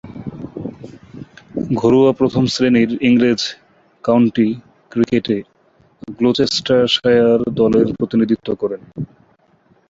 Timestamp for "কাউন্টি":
4.03-4.47